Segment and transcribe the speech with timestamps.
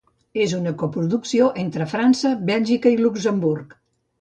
[0.45, 3.79] És una coproducció entre França, Bèlgica i Luxemburg.